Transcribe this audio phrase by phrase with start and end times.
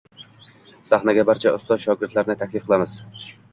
[0.91, 2.99] Sahnaga barcha ustoz-shogirdlarni taklif qilamiz.